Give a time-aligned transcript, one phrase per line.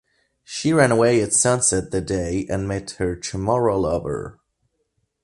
[0.43, 4.39] She ran away at sunset that day and met her Chamorro lover.